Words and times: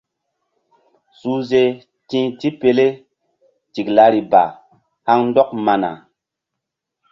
Suhze 1.19 1.61
ti 2.07 2.19
tipele 2.39 2.87
tiklari 3.73 4.21
ba 4.31 4.41
haŋ 5.05 5.19
ndɔk 5.29 5.49
mana. 5.65 5.91